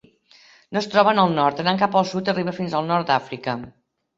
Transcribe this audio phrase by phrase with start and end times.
[0.77, 3.57] No es troba en el nord, anant cap al sud arriba fins al nord d'Àfrica.